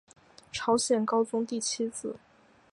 [0.51, 2.15] 朝鲜高宗第七子。